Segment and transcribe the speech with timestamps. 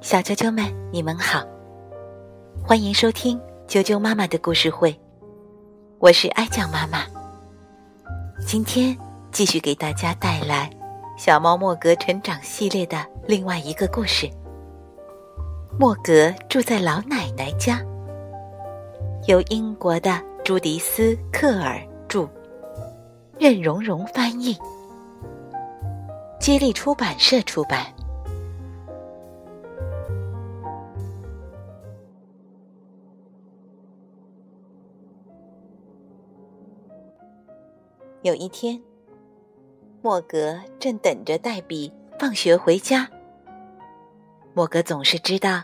[0.00, 1.44] 小啾啾们，你们好，
[2.66, 4.98] 欢迎收听啾啾妈妈的故事会，
[5.98, 7.04] 我是爱酱妈妈。
[8.46, 8.96] 今天
[9.30, 10.70] 继续给大家带来
[11.22, 14.30] 《小猫莫格成长系列》的另外一个故事。
[15.78, 17.82] 莫格住在老奶奶家，
[19.26, 21.78] 由英国的朱迪斯·克尔
[22.08, 22.26] 著，
[23.38, 24.56] 任蓉蓉翻译，
[26.40, 27.93] 接力出版社出版。
[38.24, 38.80] 有一天，
[40.00, 43.06] 莫格正等着黛比放学回家。
[44.54, 45.62] 莫格总是知道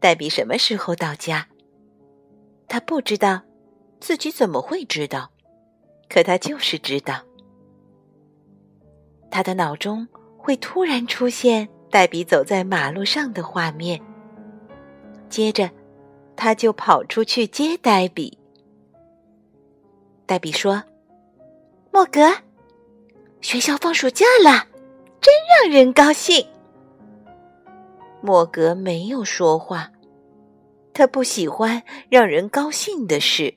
[0.00, 1.46] 黛比什么时候到家。
[2.66, 3.40] 他不知道
[4.00, 5.30] 自己怎么会知道，
[6.08, 7.22] 可他就是知道。
[9.30, 14.02] 他的脑中会突然出现黛比走在马路上的画面，
[15.28, 15.70] 接着
[16.34, 18.36] 他就跑出去接黛比。
[20.26, 20.82] 黛比说。
[21.94, 22.20] 莫格，
[23.42, 24.66] 学校放暑假了，
[25.20, 26.46] 真让人高兴。
[28.22, 29.90] 莫格没有说话，
[30.94, 33.52] 他不喜欢让人高兴的事，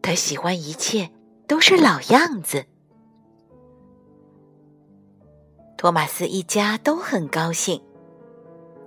[0.00, 1.10] 他喜欢一切
[1.48, 2.64] 都是老样子。
[5.76, 7.82] 托马斯一家都很高兴。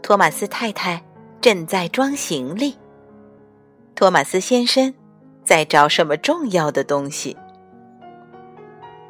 [0.01, 1.03] 托马斯太太
[1.41, 2.77] 正在装行李，
[3.95, 4.93] 托马斯先生
[5.43, 7.35] 在找什么重要的东西。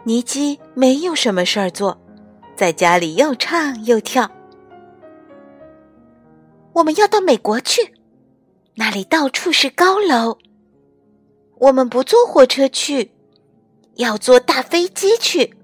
[0.07, 1.99] 尼基没有什么事儿做，
[2.55, 4.29] 在家里又唱又跳。
[6.73, 7.91] 我们要到美国去，
[8.75, 10.37] 那里到处是高楼。
[11.57, 13.09] 我们不坐火车去，
[13.95, 15.55] 要坐大飞机去。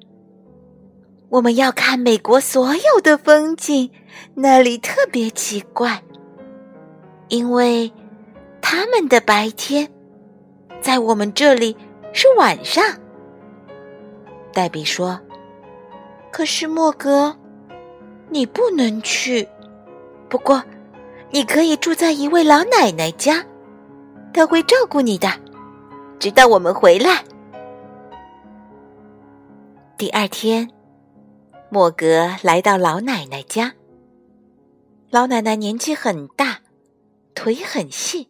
[1.30, 3.92] 我们要看美国所有的风景，
[4.34, 6.02] 那里特别奇怪，
[7.28, 7.94] 因为
[8.60, 9.88] 他们的白天
[10.82, 11.78] 在我们这里
[12.12, 12.84] 是晚上。
[14.52, 15.20] 黛比说
[16.32, 17.36] ：“可是莫格，
[18.30, 19.48] 你不能去。
[20.30, 20.64] 不过，
[21.32, 23.46] 你可以住在一位老奶奶家，
[24.34, 25.30] 她会照顾你的，
[26.20, 27.24] 直到我们回来。”
[29.98, 30.70] 第二天，
[31.70, 33.74] 莫格来到老奶奶家。
[35.10, 36.62] 老奶奶年纪很大，
[37.36, 38.30] 腿很细。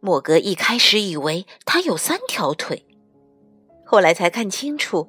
[0.00, 2.86] 莫格一开始以为她有三条腿。
[3.84, 5.08] 后来才看清楚，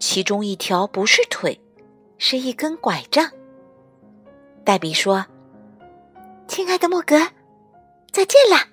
[0.00, 1.60] 其中一条不是腿，
[2.16, 3.30] 是一根拐杖。
[4.64, 5.26] 黛比说
[6.48, 7.16] ：“亲爱的莫格，
[8.10, 8.68] 再见了。”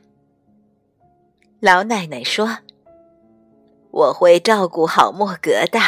[1.61, 2.57] 老奶奶说
[3.91, 5.79] ：“我会照顾好莫格的，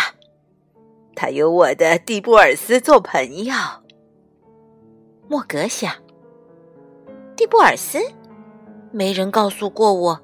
[1.16, 3.54] 他有我的蒂布尔斯做朋友。”
[5.28, 5.94] 莫格想
[7.36, 8.00] ：“蒂布尔斯，
[8.92, 10.22] 没人告诉过我，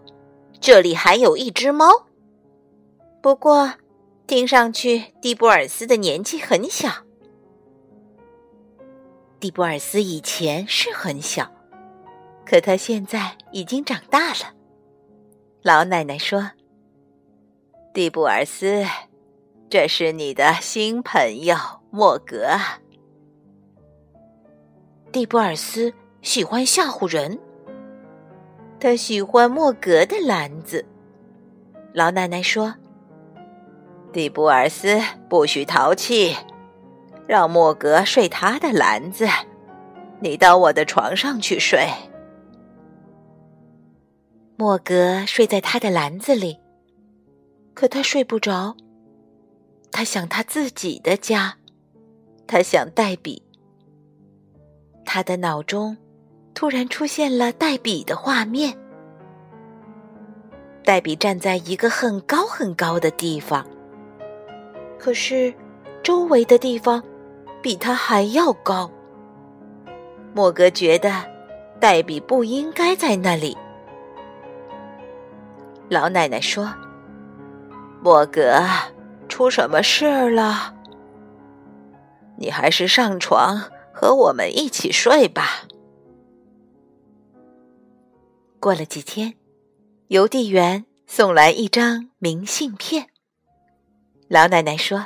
[0.61, 1.87] 这里还有一只猫。”
[3.23, 3.75] 不过，
[4.27, 6.89] 听上去蒂布尔斯的年纪很小。
[9.39, 11.49] 蒂布尔斯以前是很小，
[12.45, 14.53] 可他现在已经长大了。
[15.61, 16.51] 老奶奶说
[17.95, 18.83] ：“蒂布尔斯，
[19.69, 21.55] 这是你的新朋友
[21.91, 22.57] 莫格。”
[25.13, 27.39] 蒂布尔斯喜欢吓唬人，
[28.81, 30.85] 他喜欢莫格的篮子。
[31.93, 32.75] 老奶奶说。
[34.13, 36.37] 蒂布尔斯不许淘气，
[37.27, 39.27] 让莫格睡他的篮子。
[40.19, 41.87] 你到我的床上去睡。
[44.55, 46.59] 莫格睡在他的篮子里，
[47.73, 48.77] 可他睡不着。
[49.91, 51.57] 他想他自己的家，
[52.45, 53.41] 他想黛比。
[55.03, 55.97] 他的脑中
[56.53, 58.77] 突然出现了黛比的画面。
[60.83, 63.65] 黛比站在一个很高很高的地方。
[65.03, 65.53] 可是，
[66.01, 67.03] 周围的地方
[67.61, 68.89] 比他还要高。
[70.33, 71.11] 莫格觉得
[71.77, 73.57] 黛比不应该在那里。
[75.89, 76.73] 老奶奶说
[78.01, 78.63] ：“莫格，
[79.27, 80.73] 出什么事了？
[82.37, 83.61] 你还是上床
[83.93, 85.65] 和我们一起睡吧。”
[88.57, 89.33] 过了几天，
[90.07, 93.09] 邮递员送来一张明信片。
[94.33, 95.05] 老奶奶说：“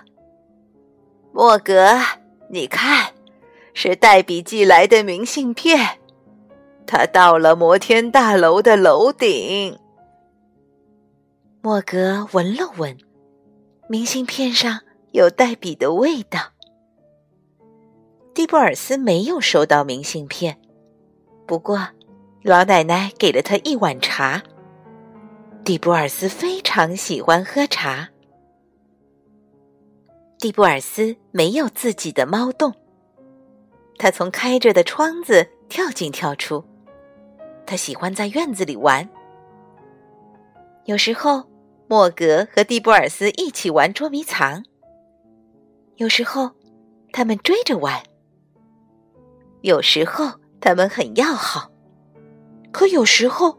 [1.35, 1.99] 莫格，
[2.49, 3.11] 你看，
[3.73, 5.99] 是黛比寄来的明信片。
[6.85, 9.77] 他到了摩天大楼的楼顶。”
[11.61, 12.97] 莫格闻了闻，
[13.89, 14.79] 明信片上
[15.11, 16.39] 有黛比的味道。
[18.33, 20.57] 蒂布尔斯没有收到明信片，
[21.45, 21.85] 不过
[22.43, 24.41] 老奶奶给了他一碗茶。
[25.65, 28.07] 蒂布尔斯非常喜欢喝茶。
[30.39, 32.71] 蒂布尔斯没有自己的猫洞，
[33.97, 36.63] 他从开着的窗子跳进跳出。
[37.65, 39.09] 他喜欢在院子里玩。
[40.85, 41.43] 有时候，
[41.87, 44.61] 莫格和蒂布尔斯一起玩捉迷藏；
[45.95, 46.51] 有时候，
[47.11, 48.03] 他们追着玩；
[49.61, 51.71] 有时候，他们很要好；
[52.71, 53.57] 可有时候，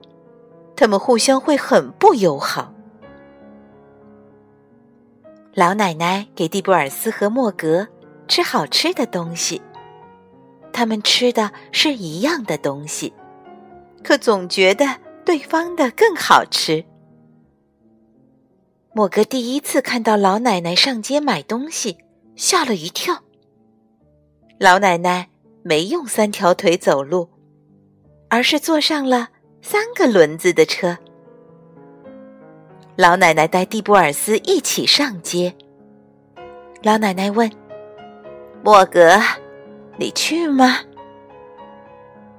[0.76, 2.72] 他们互相会很不友好。
[5.58, 7.88] 老奶奶给蒂布尔斯和莫格
[8.28, 9.60] 吃好吃的东西，
[10.72, 13.12] 他们吃的是一样的东西，
[14.04, 14.86] 可总觉得
[15.24, 16.84] 对方的更好吃。
[18.92, 21.98] 莫格第一次看到老奶奶上街买东西，
[22.36, 23.24] 吓了一跳。
[24.60, 25.28] 老奶奶
[25.64, 27.28] 没用三条腿走路，
[28.30, 30.98] 而是坐上了三个轮子的车。
[33.00, 35.54] 老奶奶带蒂布尔斯一起上街。
[36.82, 37.48] 老奶奶问
[38.60, 39.16] ：“莫格，
[39.96, 40.78] 你去吗？”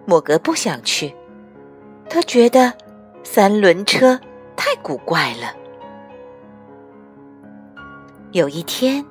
[0.05, 1.15] 莫格不想去，
[2.09, 2.73] 他觉得
[3.23, 4.19] 三轮车
[4.57, 5.55] 太古怪了。
[8.33, 9.05] 有一天，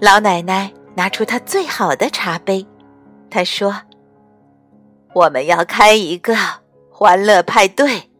[0.00, 2.66] 老奶奶拿出她最好的茶杯，
[3.28, 3.82] 她说
[5.14, 6.34] ：“我们要开一个
[6.90, 8.10] 欢乐派对。”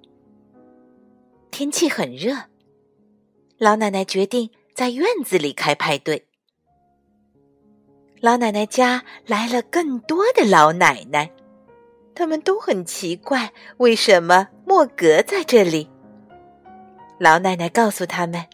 [1.50, 2.36] 天气很热。
[3.58, 6.24] 老奶奶决定在院子里开派对。
[8.20, 11.28] 老奶奶家来了更多的老奶奶，
[12.14, 15.90] 他们都很奇怪为什么莫格在这里。
[17.18, 18.46] 老奶奶告诉他们：“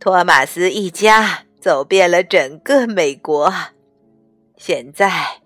[0.00, 3.52] 托马斯一家走遍了整个美国，
[4.56, 5.42] 现在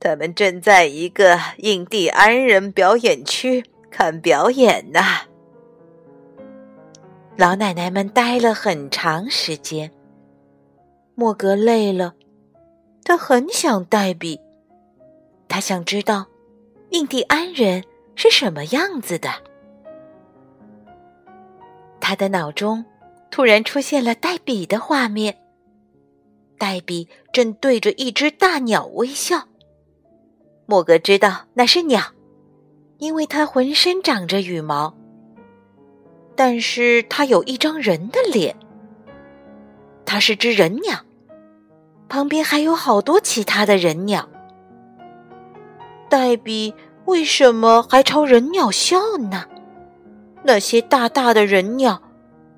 [0.00, 5.00] 他们正在一个印第安人表演区看表演呢。”
[7.38, 9.88] 老奶奶们待了很长时间。
[11.14, 12.14] 莫格累了，
[13.04, 14.40] 他很想黛比。
[15.46, 16.26] 他想知道
[16.90, 17.84] 印第安人
[18.16, 19.30] 是什么样子的。
[22.00, 22.84] 他的脑中
[23.30, 25.38] 突然出现了黛比的画面。
[26.58, 29.46] 黛比正对着一只大鸟微笑。
[30.66, 32.02] 莫格知道那是鸟，
[32.98, 34.97] 因为它浑身长着羽毛。
[36.38, 38.54] 但是它有一张人的脸，
[40.06, 41.00] 它是只人鸟，
[42.08, 44.28] 旁边还有好多其他的人鸟。
[46.08, 46.72] 黛比
[47.06, 49.46] 为什么还朝人鸟笑呢？
[50.44, 52.00] 那些大大的人鸟，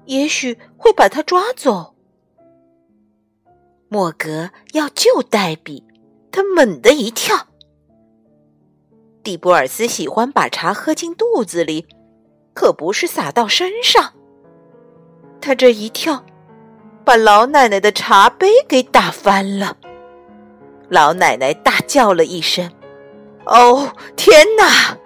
[0.05, 1.95] 也许会把它抓走。
[3.89, 5.83] 莫格要救黛比，
[6.31, 7.47] 他猛地一跳。
[9.23, 11.87] 蒂博尔斯喜欢把茶喝进肚子里。
[12.61, 14.13] 可不是洒到身上。
[15.41, 16.23] 他这一跳，
[17.07, 19.79] 把老奶奶的茶杯给打翻了。
[20.91, 22.71] 老奶奶大叫了一声
[23.49, 24.99] ：“哦，天哪！”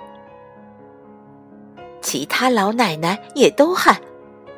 [2.02, 4.00] 其他老奶奶也都喊：“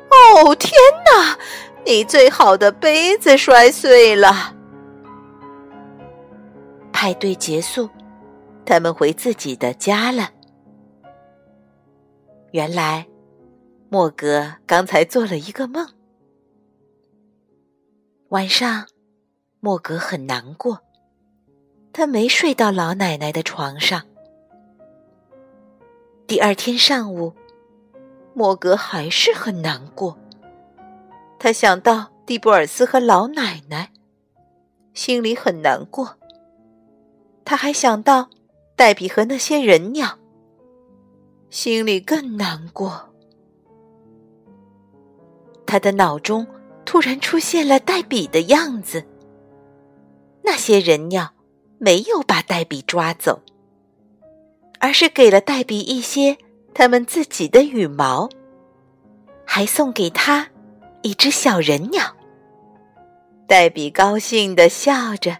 [0.09, 0.71] 哦，天
[1.05, 1.37] 哪！
[1.85, 4.55] 你最好的杯子摔碎了。”
[6.91, 7.87] 派对结束，
[8.65, 10.31] 他们回自己的家了。
[12.51, 13.05] 原来，
[13.89, 15.85] 莫格刚才做了一个梦。
[18.29, 18.87] 晚上，
[19.59, 20.81] 莫格很难过，
[21.91, 24.03] 他没睡到老奶奶的床上。
[26.25, 27.33] 第二天上午，
[28.33, 30.17] 莫格还是很难过。
[31.37, 33.91] 他想到蒂布尔斯和老奶奶，
[34.93, 36.17] 心里很难过。
[37.43, 38.29] 他还想到
[38.75, 40.17] 黛比和那些人鸟。
[41.49, 43.09] 心里更难过，
[45.65, 46.45] 他的脑中
[46.85, 49.05] 突然出现了黛比的样子。
[50.43, 51.33] 那些人鸟
[51.77, 53.41] 没有把黛比抓走，
[54.79, 56.37] 而是给了黛比一些
[56.73, 58.29] 他们自己的羽毛，
[59.45, 60.49] 还送给他
[61.01, 62.15] 一只小人鸟。
[63.47, 65.37] 黛比高兴的笑着，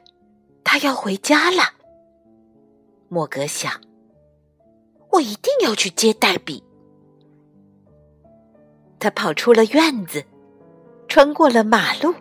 [0.63, 1.63] 他要回家了。
[3.09, 3.86] 莫格想。
[5.11, 6.63] 我一定要去接黛比。
[8.99, 10.23] 他跑出了院子，
[11.07, 12.13] 穿过了马路，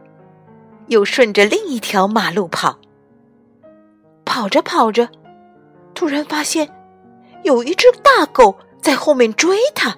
[0.88, 2.78] 又顺着另一条马路跑。
[4.24, 5.08] 跑着跑着，
[5.94, 6.68] 突然发现
[7.44, 9.96] 有一只大狗在后面追他。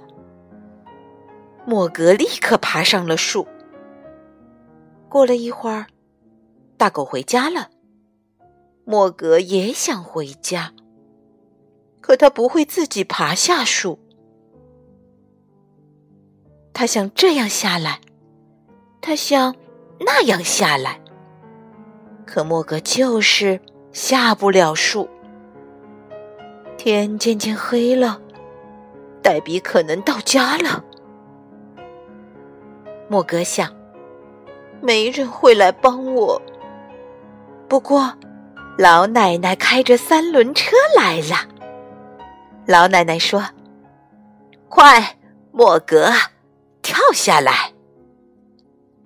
[1.67, 3.47] 莫格立刻爬上了树。
[5.09, 5.87] 过了一会儿，
[6.77, 7.71] 大狗回家了。
[8.85, 10.73] 莫格也想回家，
[12.01, 13.99] 可他不会自己爬下树。
[16.73, 18.01] 他想这样下来，
[19.01, 19.55] 他想
[20.01, 21.01] 那样下来，
[22.25, 23.61] 可莫格就是
[23.93, 25.09] 下不了树。
[26.77, 28.21] 天渐渐黑了，
[29.21, 30.85] 黛比可能到家了。
[33.09, 33.75] 莫格想，
[34.81, 36.41] 没人会来帮我。
[37.69, 38.15] 不过，
[38.79, 41.58] 老奶奶开着三轮车来了。
[42.69, 43.43] 老奶奶说
[44.69, 45.17] ：“快，
[45.53, 46.13] 莫格，
[46.83, 47.73] 跳下来！”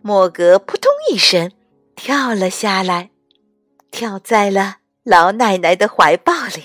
[0.03, 1.53] 莫格扑通一声
[1.95, 3.11] 跳了下来，
[3.93, 6.65] 跳在了老奶奶的怀抱里。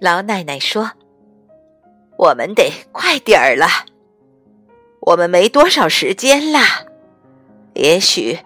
[0.00, 0.90] 老奶奶说
[2.18, 3.68] ：“我们得快点儿了，
[4.98, 6.58] 我们没多少时间了。
[7.74, 8.40] 也许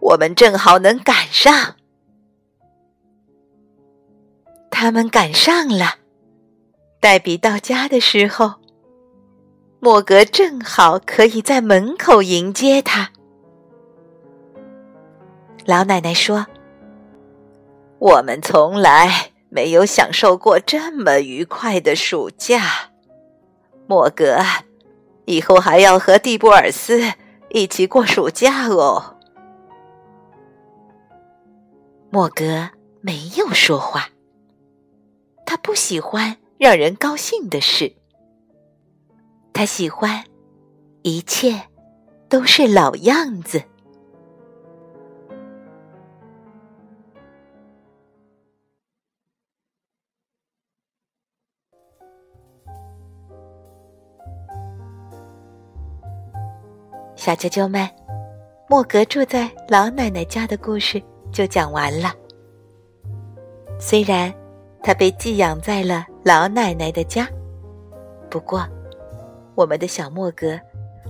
[0.00, 1.74] 我们正好能赶上。”
[4.70, 5.97] 他们赶上了。
[7.00, 8.54] 黛比到家的时候，
[9.80, 13.10] 莫格正好可以在门口迎接他。
[15.64, 16.46] 老奶奶说
[17.98, 22.90] ：“我们从来……”没有享受过这么愉快的暑假，
[23.86, 24.40] 莫格，
[25.24, 27.00] 以后还要和蒂布尔斯
[27.48, 29.16] 一起过暑假哦。
[32.10, 32.68] 莫格
[33.00, 34.10] 没有说话，
[35.46, 37.94] 他不喜欢让人高兴的事，
[39.52, 40.24] 他喜欢
[41.02, 41.54] 一切
[42.28, 43.62] 都是老样子。
[57.14, 57.88] 小啾啾们，
[58.68, 61.00] 莫格住在老奶奶家的故事
[61.30, 62.12] 就讲完了。
[63.78, 64.34] 虽然
[64.82, 67.28] 他被寄养在了老奶奶的家，
[68.30, 68.66] 不过
[69.54, 70.58] 我们的小莫格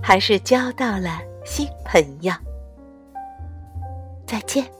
[0.01, 2.33] 还是交到了新朋友。
[4.25, 4.78] 再见。